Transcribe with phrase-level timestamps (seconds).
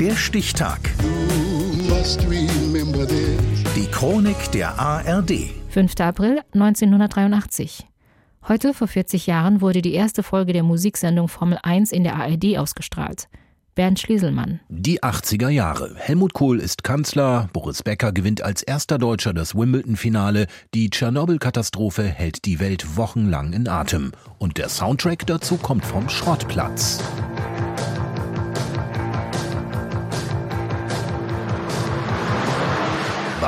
[0.00, 0.78] Der Stichtag.
[3.74, 5.32] Die Chronik der ARD.
[5.70, 5.94] 5.
[5.98, 7.84] April 1983.
[8.46, 12.58] Heute vor 40 Jahren wurde die erste Folge der Musiksendung Formel 1 in der ARD
[12.58, 13.28] ausgestrahlt.
[13.74, 14.60] Bernd Schlieselmann.
[14.68, 15.96] Die 80er Jahre.
[15.96, 22.44] Helmut Kohl ist Kanzler, Boris Becker gewinnt als erster Deutscher das Wimbledon-Finale, die Tschernobyl-Katastrophe hält
[22.44, 24.12] die Welt wochenlang in Atem.
[24.38, 27.00] Und der Soundtrack dazu kommt vom Schrottplatz.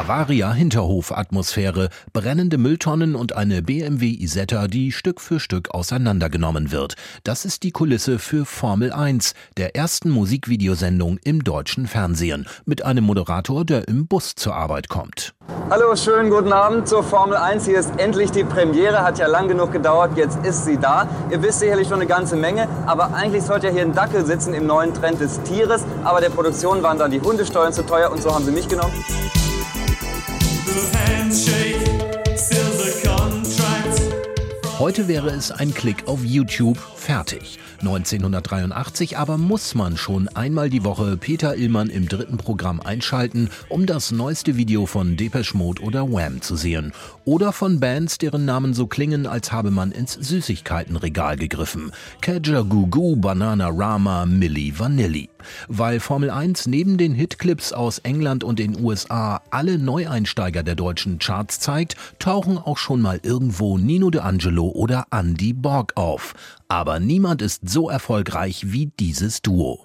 [0.00, 6.94] Bavaria Hinterhof-Atmosphäre, brennende Mülltonnen und eine BMW Isetta, die Stück für Stück auseinandergenommen wird.
[7.22, 13.04] Das ist die Kulisse für Formel 1, der ersten Musikvideosendung im deutschen Fernsehen, mit einem
[13.04, 15.34] Moderator, der im Bus zur Arbeit kommt.
[15.68, 17.66] Hallo, schönen guten Abend zur Formel 1.
[17.66, 21.10] Hier ist endlich die Premiere, hat ja lang genug gedauert, jetzt ist sie da.
[21.30, 24.54] Ihr wisst sicherlich schon eine ganze Menge, aber eigentlich sollte ja hier ein Dackel sitzen
[24.54, 28.22] im neuen Trend des Tieres, aber der Produktion waren dann die Hundesteuern zu teuer und
[28.22, 28.94] so haben sie mich genommen.
[34.80, 37.58] Heute wäre es ein Klick auf YouTube fertig.
[37.80, 43.86] 1983 aber muss man schon einmal die Woche Peter Illmann im dritten Programm einschalten, um
[43.86, 46.92] das neueste Video von Depeche Mode oder Wham zu sehen.
[47.24, 51.92] Oder von Bands, deren Namen so klingen, als habe man ins Süßigkeitenregal gegriffen.
[52.20, 55.30] Kaja Gugu, Banana Rama, Milli Vanilli.
[55.68, 61.18] Weil Formel 1 neben den Hitclips aus England und den USA alle Neueinsteiger der deutschen
[61.18, 66.34] Charts zeigt, tauchen auch schon mal irgendwo Nino De Angelo oder Andy Borg auf.
[66.68, 69.84] Aber niemand ist so erfolgreich wie dieses Duo.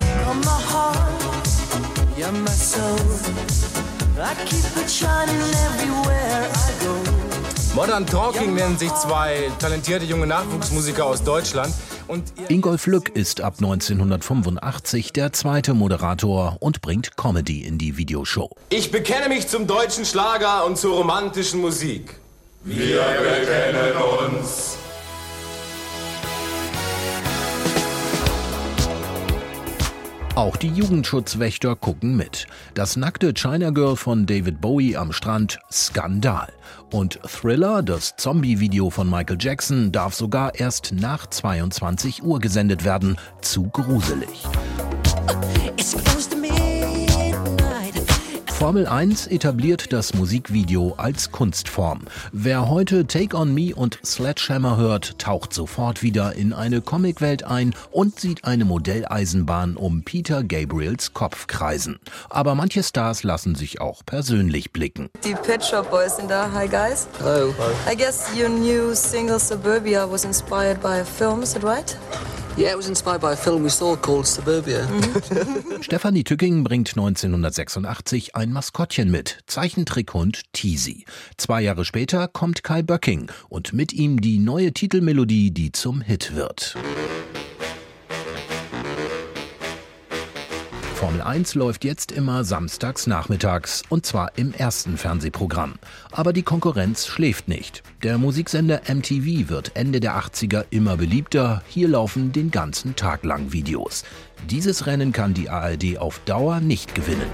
[7.75, 11.73] Modern Talking nennen sich zwei talentierte junge Nachwuchsmusiker aus Deutschland.
[12.07, 18.49] Und Ingolf Lück ist ab 1985 der zweite Moderator und bringt Comedy in die Videoshow.
[18.69, 22.19] Ich bekenne mich zum deutschen Schlager und zur romantischen Musik.
[22.63, 23.93] Wir bekennen
[24.27, 24.77] uns.
[30.35, 32.47] Auch die Jugendschutzwächter gucken mit.
[32.73, 36.51] Das nackte China Girl von David Bowie am Strand, Skandal.
[36.91, 43.15] Und Thriller, das Zombie-Video von Michael Jackson, darf sogar erst nach 22 Uhr gesendet werden.
[43.41, 44.43] Zu gruselig.
[48.65, 51.99] Formel 1 etabliert das Musikvideo als Kunstform.
[52.31, 57.75] Wer heute Take On Me und Sledgehammer hört, taucht sofort wieder in eine Comicwelt ein
[57.91, 61.99] und sieht eine Modelleisenbahn um Peter Gabriels Kopf kreisen.
[62.31, 65.11] Aber manche Stars lassen sich auch persönlich blicken.
[65.23, 66.51] Die Pet Shop Boys sind da.
[66.51, 67.07] Hi guys.
[67.19, 67.53] Hello.
[67.87, 71.95] I guess your new single Suburbia was inspired by a film, is it right?
[72.57, 74.87] Yeah, it was inspired by a film we saw called Suburbia.
[75.81, 81.03] Stefanie Tücking bringt 1986 ein Maskottchen mit, Zeichentrickhund Teasy.
[81.35, 86.33] Zwei Jahre später kommt Kai Böcking und mit ihm die neue Titelmelodie, die zum Hit
[86.33, 86.77] wird.
[91.05, 95.75] Formel 1 läuft jetzt immer samstags nachmittags und zwar im ersten Fernsehprogramm.
[96.11, 97.83] Aber die Konkurrenz schläft nicht.
[98.01, 101.61] Der Musiksender MTV wird Ende der 80er immer beliebter.
[101.67, 104.03] Hier laufen den ganzen Tag lang Videos.
[104.49, 107.29] Dieses Rennen kann die ARD auf Dauer nicht gewinnen.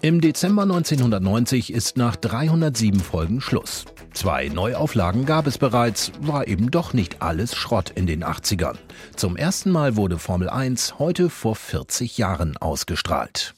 [0.00, 3.84] Im Dezember 1990 ist nach 307 Folgen Schluss.
[4.14, 8.76] Zwei Neuauflagen gab es bereits, war eben doch nicht alles Schrott in den 80ern.
[9.16, 13.54] Zum ersten Mal wurde Formel 1 heute vor 40 Jahren ausgestrahlt.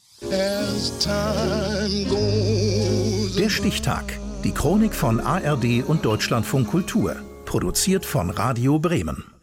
[3.39, 4.05] Der Stichtag.
[4.45, 7.17] Die Chronik von ARD und Deutschlandfunk Kultur.
[7.45, 9.34] Produziert von Radio Bremen.